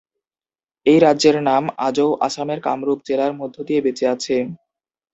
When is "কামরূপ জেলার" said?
2.65-3.33